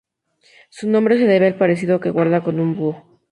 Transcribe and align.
Su 0.71 0.89
nombre 0.89 1.19
se 1.19 1.27
debe 1.27 1.45
al 1.45 1.57
parecido 1.59 1.99
que 1.99 2.09
guarda 2.09 2.41
con 2.43 2.59
un 2.59 2.75
búho. 2.75 3.19